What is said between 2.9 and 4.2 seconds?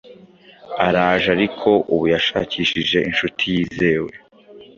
inshuti yizewe